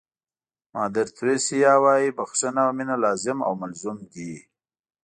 [0.73, 4.33] مادر تریسیا وایي بښنه او مینه لازم او ملزوم دي.